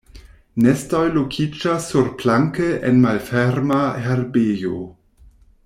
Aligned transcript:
Nestoj 0.65 1.01
lokiĝas 1.17 1.89
surplanke 1.91 2.71
en 2.91 2.99
malferma 3.05 3.79
herbejo. 4.07 4.83